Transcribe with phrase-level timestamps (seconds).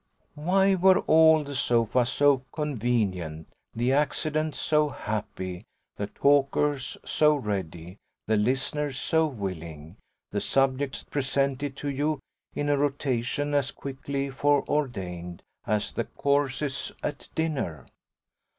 [0.33, 5.63] Why were all the sofas so convenient, the accidents so happy,
[5.95, 9.97] the talkers so ready, the listeners so willing,
[10.31, 12.19] the subjects presented to you
[12.55, 17.85] in a rotation as quickly foreordained as the courses at dinner?